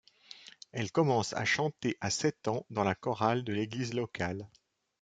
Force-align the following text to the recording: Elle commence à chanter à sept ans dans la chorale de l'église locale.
Elle 0.71 0.91
commence 0.91 1.33
à 1.33 1.45
chanter 1.45 1.95
à 2.01 2.09
sept 2.09 2.47
ans 2.47 2.65
dans 2.71 2.83
la 2.83 2.95
chorale 2.95 3.43
de 3.43 3.53
l'église 3.53 3.93
locale. 3.93 4.49